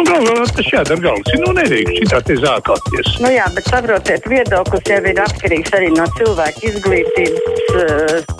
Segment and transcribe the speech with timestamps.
[0.00, 1.32] nu, galvā tas jādara galvas.
[1.42, 3.16] Nu, nedrīkst šitā te zākāties.
[3.22, 7.74] Nu jā, bet saprotiet, viedoklis jau ir atkarīgs arī no cilvēka izglītības.
[7.74, 8.38] Uh...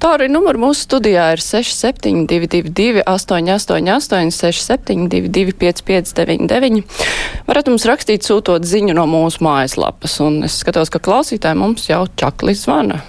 [0.00, 7.02] Tā arī numur mūsu studijā ir 6722, 888, 672, 559,
[7.50, 10.14] varat mums rakstīt sūtot ziņu no mūsu mājaslapas.
[10.24, 13.02] Un es skatos, ka klausītāji mums jau čakli zvana.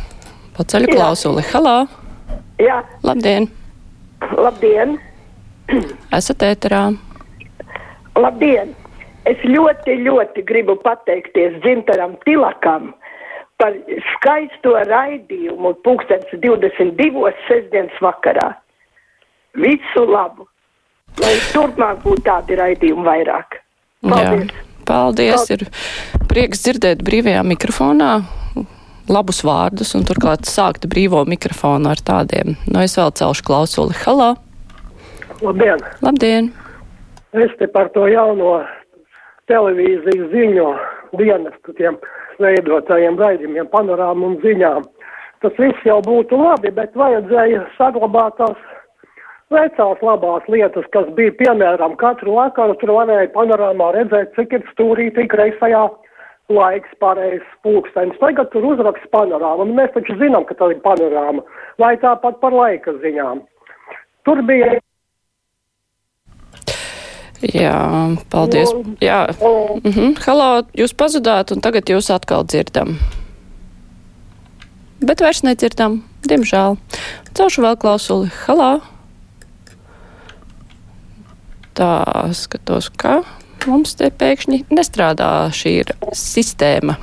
[0.57, 1.45] Paceļu klausuli.
[1.54, 1.77] Halā!
[2.59, 2.84] Jā.
[3.07, 3.48] Labdien!
[4.36, 5.00] Labdien!
[6.17, 6.85] Esat ēterā!
[8.20, 8.75] Labdien!
[9.30, 12.89] Es ļoti, ļoti gribu pateikties Zintaram Tilakam
[13.61, 13.75] par
[14.16, 17.30] skaisto raidījumu pulkstens 22.
[17.45, 18.49] sestdienas vakarā.
[19.61, 20.47] Visu labu!
[21.21, 23.59] Lai turpmāk būtu tādi raidījumi vairāk.
[24.02, 24.49] Paldies!
[24.49, 25.49] Jā, paldies!
[25.53, 25.67] Ir
[26.31, 28.13] prieks dzirdēt brīvajā mikrofonā
[29.11, 32.55] labus vārdus un turklāt sākt brīvo mikrofonu ar tādiem.
[32.66, 33.97] Nu, es vēl celšu klausuli.
[34.05, 34.33] Halā!
[35.41, 35.80] Labdien!
[36.05, 36.52] Labdien!
[37.34, 38.59] Es te par to jauno
[39.50, 40.66] televīzijas ziņu
[41.17, 41.95] dienestu tiem
[42.42, 44.86] veidotājiem raidījumiem, panorāmu un ziņām.
[45.42, 48.59] Tas viss jau būtu labi, bet vajadzēja saglabāt tās
[49.52, 55.26] vecās labās lietas, kas bija, piemēram, katru vakaru tur varēja panorāmā redzēt, cik ir stūrītī
[55.31, 55.88] kreisajā
[56.53, 58.22] laiks pareizs pulkstenis.
[58.22, 61.42] Tagad tur uzraksts panorāma, un mēs taču zinām, ka tā ir panorāma,
[61.81, 63.42] vai tāpat par laika ziņām.
[64.28, 64.78] Tur bija
[67.42, 68.70] Jā, paldies.
[69.02, 69.28] Jā.
[69.84, 70.16] -hmm.
[70.25, 72.98] Halo, jūs pazudāt, un tagad jūs atkal dzirdam.
[75.02, 76.78] Bet vairs nedzirdam, diemžēl.
[77.33, 78.30] Celšu vēl klausuli.
[78.45, 78.81] Halo!
[81.73, 83.23] Tā, skatos, ka
[83.67, 85.81] mums te pēkšņi nestrādā šī
[86.14, 86.98] sistēma.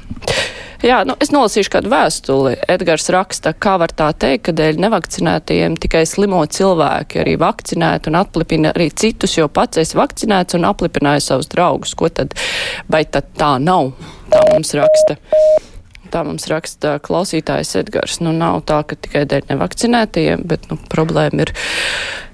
[0.78, 2.52] Jā, nu, es nolasīšu kādu vēstuli.
[2.70, 8.18] Edgars raksta, kā var tā teikt, ka dēļ nevakcinētajiem tikai slimo cilvēki arī vakcinēti un
[8.20, 11.96] aplipina arī citus, jo pats esi vakcinēts un aplipināja savus draugus.
[11.98, 12.36] Ko tad?
[12.86, 13.90] Vai tad tā nav?
[14.30, 15.18] Tā mums raksta.
[16.14, 18.20] Tā mums raksta klausītājs Edgars.
[18.22, 21.55] Nu, nav tā, ka tikai dēļ nevakcinētajiem, bet nu, problēma ir,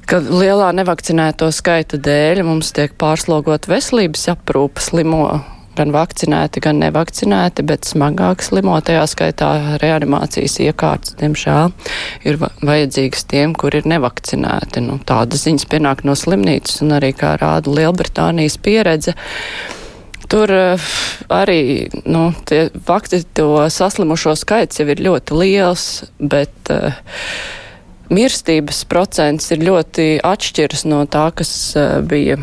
[0.04, 5.25] ka lielā nevakcinēto skaita dēļ mums tiek pārslogot veselības aprūpa slimo
[5.77, 9.51] gan vakcinēti, gan nevakcinēti, bet smagāk slimo, tajā skaitā
[9.83, 11.73] reanimācijas iekārtas, diemžēl,
[12.29, 14.84] ir vajadzīgas tiem, kur ir nevakcinēti.
[14.84, 19.17] Nu, tādas ziņas pienāk no slimnīcas un arī, kā rāda Lielbritānijas pieredze.
[20.31, 20.89] Tur uh,
[21.29, 22.31] arī nu,
[22.87, 25.84] fakti to saslimušo skaits jau ir ļoti liels,
[26.19, 26.97] bet uh,
[28.15, 32.39] mirstības procents ir ļoti atšķirs no tā, kas uh, bija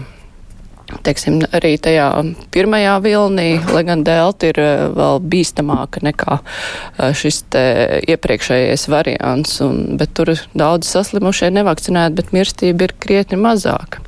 [1.05, 2.07] teiksim, arī tajā
[2.53, 7.43] pirmajā vilnī, lai gan delta ir eh, vēl bīstamāka nekā eh, šis
[8.11, 14.03] iepriekšējais variants, un, bet tur daudz saslimušie nevakcinēti, bet mirstība ir krietni mazāka.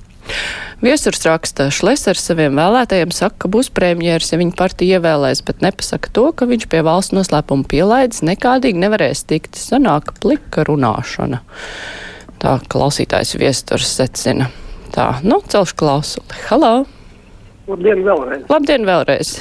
[0.84, 6.12] Viesurs raksta, Šlesers saviem vēlētajiem saka, ka būs premjeras, ja viņa partija ievēlēs, bet nepasaka
[6.12, 9.56] to, ka viņš pie valsts noslēpuma pielaides nekādīgi nevarēs tikt.
[9.56, 11.40] Sanāk plika runāšana.
[12.44, 14.50] Tā klausītājs viesturs secina.
[14.94, 16.36] Tā, nu, celšu klausuli.
[16.46, 16.84] Halo!
[17.66, 18.44] Labdien vēlreiz!
[18.52, 19.32] Labdien vēlreiz!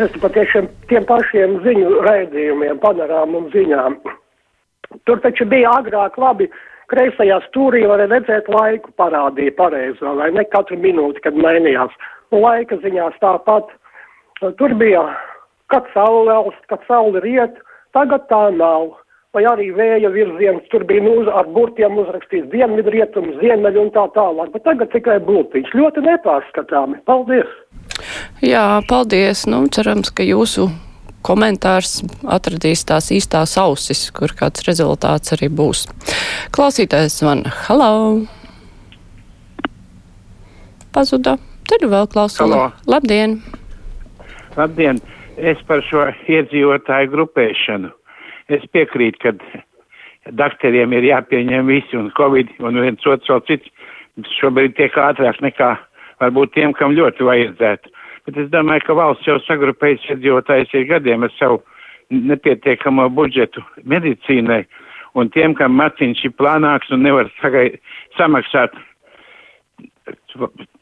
[0.00, 3.98] Es patiešām tiem pašiem ziņu raidījumiem, panorām un ziņām.
[5.04, 6.48] Tur taču bija agrāk labi,
[6.88, 11.92] kreisajā stūrī varēja redzēt laiku parādīja pareizo, vai ne katru minūti, kad mainījās.
[12.32, 13.68] Un laika ziņās tāpat.
[14.40, 15.04] Tur bija,
[15.68, 16.40] kad saule,
[16.72, 17.60] kad saule riet,
[17.92, 18.94] tagad tā nav
[19.34, 24.52] vai arī vēja virziens, tur bija nu, ar burtiem uzrakstīts dienvidrietums, ziemeļu un tā tālāk,
[24.54, 25.74] bet tagad tikai būtiņš.
[25.74, 27.00] Ļoti nepārskatāmi.
[27.08, 27.50] Paldies!
[28.44, 29.44] Jā, paldies!
[29.50, 30.68] Nu, cerams, ka jūsu
[31.24, 35.88] komentārs atradīs tās īstās ausis, kur kāds rezultāts arī būs.
[36.54, 38.22] Klausītājs man, halau!
[40.94, 41.38] Pazuda.
[41.64, 42.68] Tad vēl klausula.
[42.86, 43.40] Labdien!
[44.54, 45.00] Labdien!
[45.34, 47.90] Es par šo iedzīvotāju grupēšanu
[48.52, 54.76] es piekrītu, ka dakteriem ir jāpieņem visi un covid un viens otrs vēl cits šobrīd
[54.78, 55.74] tiek ātrāk nekā
[56.22, 57.92] varbūt tiem, kam ļoti vajadzētu.
[58.24, 61.60] Bet es domāju, ka valsts jau sagrupējas iedzīvotājs ir gadiem ar savu
[62.14, 64.62] nepietiekamo budžetu medicīnai,
[65.18, 67.66] un tiem, kam maciņš ir plānāks un nevar sagai,
[68.18, 68.76] samaksāt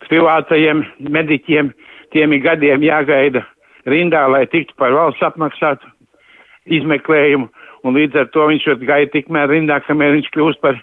[0.09, 1.73] privātajiem mediķiem,
[2.15, 3.45] tiem ir gadiem jāgaida
[3.89, 5.89] rindā, lai tiktu par valsts apmaksātu
[6.71, 7.49] izmeklējumu,
[7.87, 10.79] un līdz ar to viņš gāja tikmēr rindā, kamēr viņš kļūst par,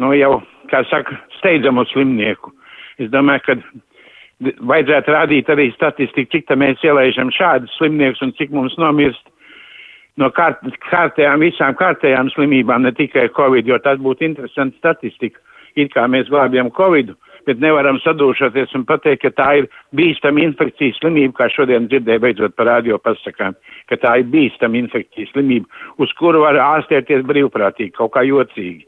[0.00, 0.40] nu jau,
[0.70, 2.52] kā saka, steidzamu slimnieku.
[3.00, 3.56] Es domāju, ka
[4.40, 9.24] vajadzētu rādīt arī statistiku, cik tā mēs ielaižam šādus slimniekus un cik mums nomirst
[10.20, 15.40] no kārt, kārtējām, visām kārtējām slimībām, ne tikai Covid, jo tas būtu interesanti statistika.
[15.76, 20.98] It kā mēs glābjam Covidu, bet nevaram sadūšoties un pateikt, ka tā ir bīstama infekcijas
[21.00, 23.56] slimība, kā šodien dzirdēju beidzot par radio pasakām,
[23.90, 25.70] ka tā ir bīstama infekcijas slimība,
[26.02, 28.86] uz kuru var ārstēties brīvprātīgi, kaut kā jocīgi.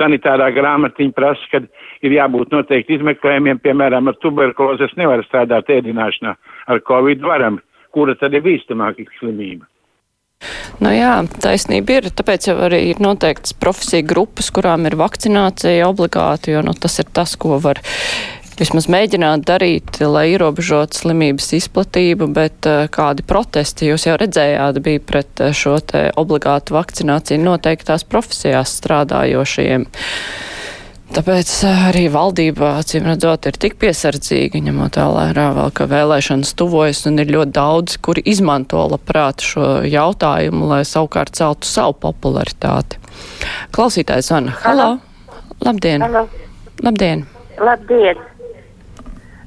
[0.00, 1.60] Sanitārā grāmatiņa prasa, ka
[2.02, 6.32] ir jābūt noteikti izmeklējumiem, piemēram, ar tuberkulozes nevar strādāt ēdināšanā,
[6.72, 7.60] ar covid varam,
[7.92, 9.68] kura tad ir bīstamāka slimība.
[10.82, 16.56] Nu jā, taisnība ir, tāpēc jau arī ir noteikts profesija grupas, kurām ir vakcinācija obligāti,
[16.56, 17.80] jo nu, tas ir tas, ko var
[18.58, 25.02] vismaz mēģināt darīt, lai ierobežotu slimības izplatību, bet uh, kādi protesti jūs jau redzējāt bija
[25.06, 29.88] pret uh, šo te obligātu vakcināciju noteiktās profesijās strādājošiem.
[31.12, 37.02] Tāpēc eh, arī valdība, acīm redzot, ir tik piesardzīga, ņemot vērā vēl, ka vēlēšanas tuvojas
[37.10, 42.96] un ir ļoti daudz, kuri izmanto labprāt šo jautājumu, lai savukārt celtu savu popularitāti.
[43.76, 44.90] Klausītājs Anna, halo!
[45.60, 46.08] Labdien!
[46.08, 46.24] Halo.
[46.80, 47.26] Labdien!
[47.60, 48.31] Labdien!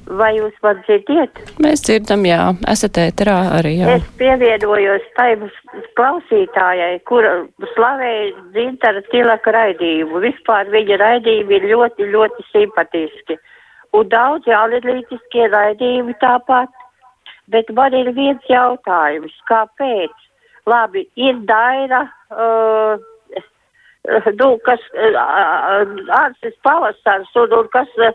[0.05, 1.39] Vai jūs man dzirdiet?
[1.65, 3.95] Mēs dzirdam, jā, esat ēterā arī, jā.
[3.97, 5.31] Es pievienojos tai
[5.97, 7.25] klausītājai, kur
[7.71, 10.21] slavēja Dzintara Tilaka raidījumu.
[10.27, 13.39] Vispār viņa raidījumi ir ļoti, ļoti simpatiski.
[13.97, 16.69] Un daudz jaunilītiskie raidījumi tāpat.
[17.49, 20.13] Bet man ir viens jautājums, kāpēc?
[20.69, 22.03] Labi, ir daira,
[22.33, 23.01] uh,
[24.37, 25.17] nu, kas, uh,
[26.21, 27.89] ārsts pavasars un, un kas.
[27.97, 28.13] Uh,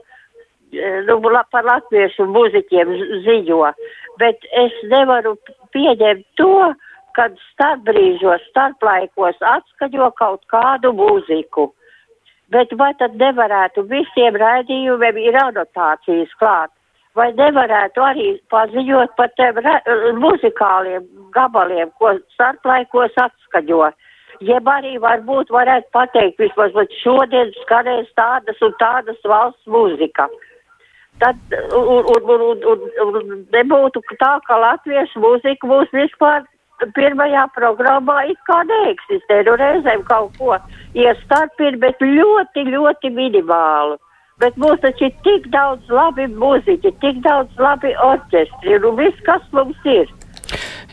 [1.06, 1.18] nu,
[1.50, 2.92] par latviešu muziķiem
[3.26, 3.72] ziņo,
[4.18, 5.36] bet es nevaru
[5.74, 6.72] pieņemt to,
[7.18, 11.70] kad starpbrīžos, starplaikos atskaņo kaut kādu mūziku.
[12.50, 16.70] Bet vai tad nevarētu visiem raidījumiem ir anotācijas klāt?
[17.18, 19.58] Vai nevarētu arī paziņot par tiem
[20.22, 23.90] muzikāliem gabaliem, ko starplaikos atskaņo?
[24.46, 26.72] Jeb arī varbūt varētu pateikt, vismaz
[27.02, 30.30] šodien skanēs tādas un tādas valsts mūzika.
[31.20, 31.36] Tad
[31.76, 36.46] un, un, un, un, un nebūtu tā, ka latviešu mūzika būs vispār
[36.96, 39.42] pirmajā programmā it kā neeksistē.
[39.48, 40.56] Nu reizēm kaut ko
[40.96, 43.98] iestarpina, bet ļoti, ļoti minimālu.
[44.40, 49.24] Bet mums taču ir tik daudz labi mūziķi, tik daudz labi orķestri, un nu, viss,
[49.26, 50.08] kas mums ir.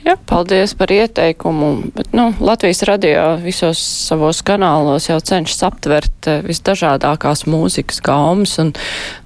[0.06, 1.90] Jā, paldies par ieteikumu.
[1.96, 8.54] Bet, nu, Latvijas radio visos savos kanālos jau cenšas aptvert eh, visdažādākās mūzikas gaumas.
[8.62, 8.72] Un,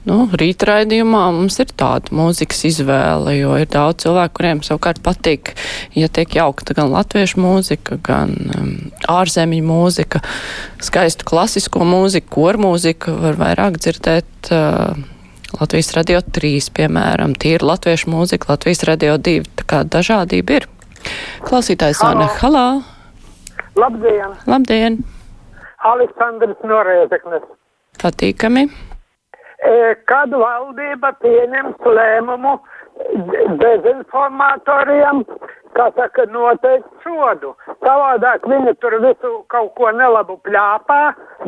[0.07, 5.53] nu, rītraidījumā mums ir tāda mūzikas izvēle, jo ir daudz cilvēku, kuriem savukārt patīk,
[5.97, 8.75] ja tiek jaukta gan latviešu mūzika, gan um,
[9.11, 10.23] ārzemju mūzika,
[10.81, 14.53] skaistu klasisko mūziku, kormūziku var vairāk dzirdēt.
[14.55, 15.20] Uh,
[15.59, 20.67] Latvijas radio 3, piemēram, tīra latviešu mūzika, Latvijas radio 2, tā kā dažādība ir.
[21.43, 22.67] Klausītājs Anna, halā!
[23.75, 24.37] Labdien!
[24.47, 25.01] Labdien!
[25.91, 27.43] Aleksandrs Norēzeknes.
[28.01, 28.67] Patīkami!
[29.61, 29.73] E,
[30.09, 32.55] kad valdība pieņems lēmumu
[33.61, 35.23] dezinformatoriem,
[35.75, 37.53] kā saka, noteikti sodu.
[37.83, 41.01] Savādāk viņi tur visu kaut ko nelabu pļāpā,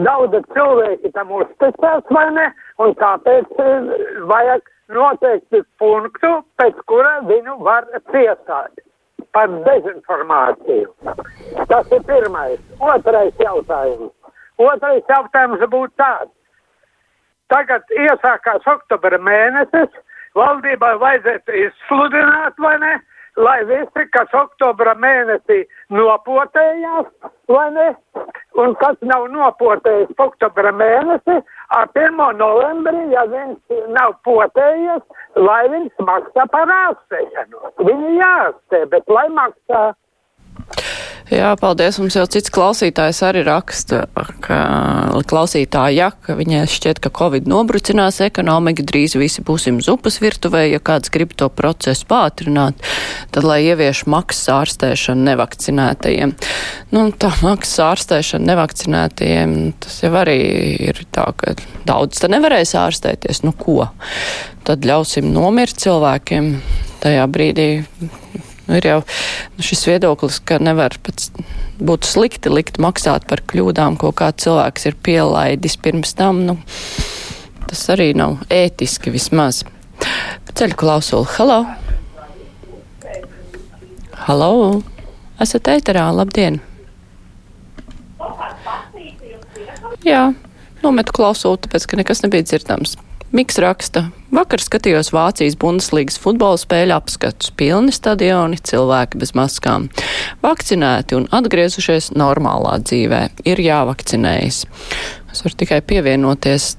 [0.08, 2.48] daudz cilvēki tam uzticās, vai ne?
[2.84, 3.92] Un tāpēc eh,
[4.30, 8.84] vajag noteikti punktu, pēc kura viņu var ciestāt
[9.34, 10.92] par dezinformāciju.
[11.70, 12.60] Tas ir pirmais.
[12.80, 14.12] Otrais jautājums.
[14.62, 16.34] Otrais jautājums būtu tāds.
[17.54, 19.90] Tagad iesākās oktobra mēnesis,
[20.38, 22.94] valdībai vajadzētu izsludināt, vai ne?
[23.36, 25.64] lai visi, kas oktobra mēnesī
[25.94, 27.08] nopotējās,
[27.50, 27.88] vai ne,
[28.62, 31.40] un kas nav nopotējis oktobra mēnesi,
[31.74, 32.20] ar 1.
[32.38, 35.02] novembrī, ja viņš nav potējies,
[35.42, 37.74] lai viņš maksā par ārstēšanu.
[37.82, 39.84] Viņi jāārstē, bet lai maksā.
[41.32, 41.96] Jā, paldies.
[42.02, 44.02] Mums jau cits klausītājs arī raksta,
[44.44, 44.58] ka
[45.30, 51.14] klausītāja, ka viņai šķiet, ka Covid nobrucinās ekonomiku, drīz visi būsim zupas virtuvē, ja kāds
[51.14, 52.84] grib to procesu pātrināt,
[53.32, 56.36] tad lai ievieš maksas ārstēšanu nevakcinētajiem.
[56.92, 60.40] Nu, tā maksas ārstēšana nevakcinētajiem, tas jau arī
[60.92, 61.56] ir tā, ka
[61.88, 63.46] daudz te nevarēs ārstēties.
[63.48, 63.88] Nu ko?
[64.68, 66.58] Tad ļausim nomirt cilvēkiem
[67.04, 67.70] tajā brīdī
[68.64, 71.28] Nu, ir jau nu, šis viedoklis, ka nevar pēc
[71.84, 76.46] būt slikti likt maksāt par kļūdām, ko kāds cilvēks ir pielaidis pirms tam.
[76.48, 76.58] Nu,
[77.68, 79.64] tas arī nav ētiski vismaz.
[80.54, 81.28] Ceļu klausuli.
[81.36, 81.60] Halo!
[84.28, 84.54] Halo!
[85.44, 86.62] Esat ēterā, labdien!
[90.08, 90.30] Jā,
[90.84, 92.96] nometu klausuli, tāpēc, ka nekas nebija dzirdams.
[93.34, 99.88] Miks raksta, vakar skatījos Vācijas Bundeslīgas futbola spēļu apskatus, pilni stadioni, cilvēki bez maskām.
[100.44, 104.60] Vakcinēti un atgriezušies normālā dzīvē, ir jāvakcinējas.
[105.34, 106.76] Es varu tikai pievienoties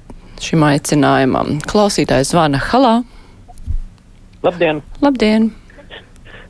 [0.47, 1.57] šim aicinājumam.
[1.67, 3.01] Klausītājs zvana Halā.
[4.47, 4.79] Labdien!
[5.03, 5.49] Labdien!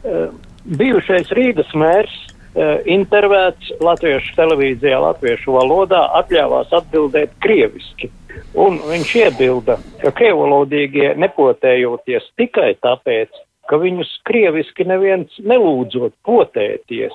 [0.04, 0.26] Uh,
[0.68, 8.12] bijušais Rīgas mērs uh, intervēts latviešu televīzijā, latviešu valodā, atļāvās atbildēt krieviski.
[8.55, 13.31] Un viņš iebilda, ka krievalodīgie nepotējoties tikai tāpēc,
[13.71, 17.14] ka viņus krieviski neviens nelūdzot potēties.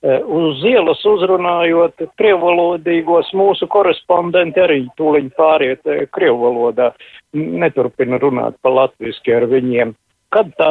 [0.00, 6.94] Uh, uz ielas uzrunājot krievalodīgos mūsu korespondenti arī tūliņ pāriet uh, krievvalodā,
[7.36, 9.92] neturpina runāt pa latviski ar viņiem
[10.34, 10.70] kad tā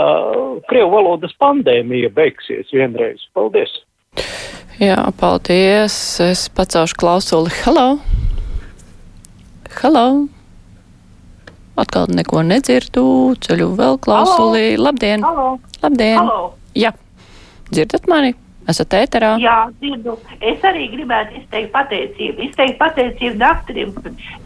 [0.70, 3.26] Krievu valodas pandēmija beigsies vienreiz.
[3.36, 3.74] Paldies!
[4.80, 5.94] Jā, paldies.
[6.24, 7.54] Es pacelšu klausuli.
[7.66, 8.19] Hello!
[9.80, 10.28] Hello!
[11.80, 13.04] Atkal neko nedzirdu,
[13.40, 14.74] ceļu vēl klausulī.
[14.74, 14.84] Halo.
[14.90, 15.24] Labdien!
[15.24, 15.46] Halo.
[15.80, 16.18] Labdien!
[16.20, 16.50] Halo.
[16.76, 16.92] Jā,
[17.70, 18.34] dzirdat mani?
[18.68, 19.30] Esat ēterā?
[19.40, 20.18] Jā, dzirdu.
[20.44, 22.50] Es arī gribētu izteikt pateicību.
[22.50, 23.96] Izteikt pateicību doktorim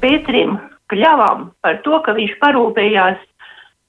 [0.03, 0.53] Pēterim
[0.93, 3.25] Kļavam par to, ka viņš parūpējās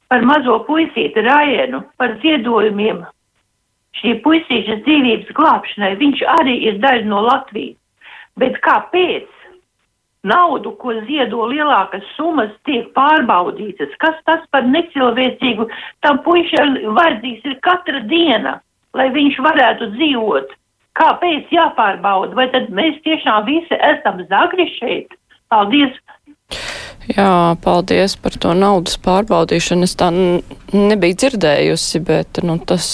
[0.09, 3.05] par mazo puisīti Raienu, par ziedojumiem
[4.01, 5.93] šī puisīša dzīvības glābšanai.
[6.01, 7.77] Viņš arī ir daļa no Latvijas.
[8.41, 9.44] Bet kāpēc
[10.25, 13.93] naudu, ko ziedo lielākas summas, tiek pārbaudītas?
[14.03, 15.69] Kas tas par necilvēcīgu?
[16.05, 18.59] Tam puišam vajadzīgs ir katra diena,
[18.97, 20.55] lai viņš varētu dzīvot.
[20.95, 22.37] Kāpēc jāpārbauda?
[22.39, 25.15] Vai tad mēs tiešām visi esam zagri šeit?
[25.51, 25.97] Paldies!
[27.11, 29.85] Jā, paldies par to naudas pārbaudīšanu.
[29.85, 30.09] Es tā
[30.75, 32.87] nebiju dzirdējusi, bet nu, tas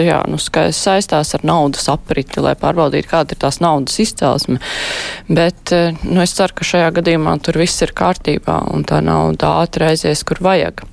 [0.00, 4.58] jā, nu, saistās ar naudas apriti, lai pārbaudītu, kāda ir tās naudas izcelsme.
[5.28, 9.90] Bet nu, es ceru, ka šajā gadījumā tur viss ir kārtībā un tā nauda ātri
[9.92, 10.84] aizies, kur vajag.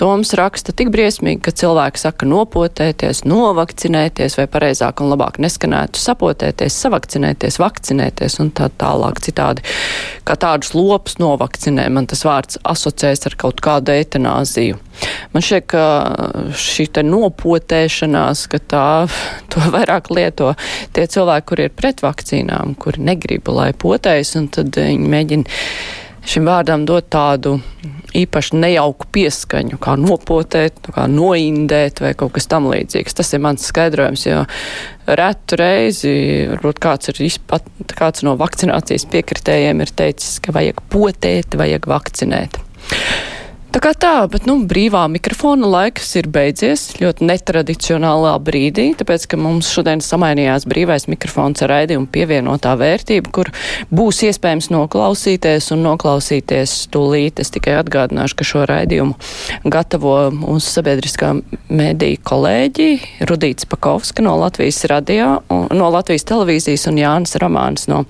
[0.00, 6.78] Toms raksta tik briesmīgi, ka cilvēki saka nopotēties, novakcinēties vai pareizāk un labāk neskanētu sapotēties,
[6.86, 9.64] savakcinēties, vakcinēties un tā tālāk citādi.
[10.24, 14.80] Kā tādus lopus novakcinē, man tas vārds asociēs ar kaut kādu eitanāziju.
[15.34, 15.84] Man šķiet, ka
[16.58, 18.86] šī te nopotēšanās, ka tā
[19.52, 20.52] to vairāk lieto
[20.96, 25.60] tie cilvēki, kuri ir pret vakcīnām, kuri negrib, lai potējas, un tad viņi mēģina
[26.26, 27.56] šim vārdam dot tādu
[28.16, 33.16] īpaši nejauku pieskaņu, kā nopotēt, kā noindēt vai kaut kas tam līdzīgs.
[33.16, 34.42] Tas ir mans skaidrojums, jo
[35.06, 36.14] retu reizi,
[36.50, 37.66] varbūt kāds, ir izpat,
[37.96, 42.60] kāds no vakcinācijas piekritējiem ir teicis, ka vajag potēt, vajag vakcinēt.
[43.70, 49.38] Tā kā tā, bet, nu, brīvā mikrofona laiks ir beidzies ļoti netradicionālā brīdī, tāpēc, ka
[49.38, 53.52] mums šodien samainījās brīvais mikrofons ar raidījumu pievienotā vērtība, kur
[53.94, 57.38] būs iespējams noklausīties un noklausīties tūlīt.
[57.38, 61.36] Es tikai atgādināšu, ka šo raidījumu gatavo mūsu sabiedriskā
[61.70, 62.88] mediju kolēģi
[63.30, 68.02] Rudīts Pakovska no Latvijas radio, no Latvijas televīzijas un Jānis Ramāns no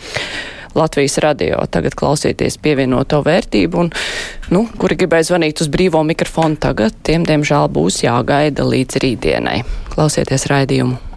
[0.74, 1.60] Latvijas radio.
[1.70, 3.92] Tagad klausieties pievienoto vērtību, un,
[4.54, 9.60] nu, kuri gribēja zvanīt uz brīvo mikrofonu tagad, tiem, diemžēl, būs jāgaida līdz rītdienai.
[9.94, 11.10] Klausieties raidījumu.